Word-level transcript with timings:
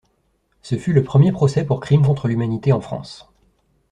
Ce 0.63 0.77
fut 0.79 0.93
le 0.93 1.03
premier 1.03 1.31
procès 1.31 1.63
pour 1.63 1.79
crimes 1.79 2.01
contre 2.03 2.27
l’humanité 2.27 2.73
en 2.73 2.81
France. 2.81 3.29